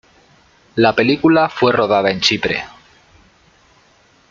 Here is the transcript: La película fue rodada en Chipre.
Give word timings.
La 0.77 0.95
película 0.95 1.47
fue 1.47 1.71
rodada 1.73 2.09
en 2.09 2.21
Chipre. 2.21 2.65